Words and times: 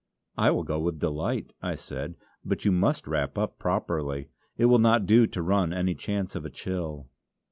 "I 0.35 0.49
will 0.49 0.63
go 0.63 0.79
with 0.79 0.97
delight;" 0.97 1.53
I 1.61 1.75
said 1.75 2.15
"but 2.43 2.65
you 2.65 2.71
must 2.71 3.05
wrap 3.07 3.37
up 3.37 3.59
properly. 3.59 4.29
It 4.57 4.65
will 4.65 4.79
not 4.79 5.05
do 5.05 5.27
to 5.27 5.41
run 5.43 5.73
any 5.73 5.93
chance 5.93 6.33
of 6.35 6.43
a 6.43 6.49
chill." 6.49 7.07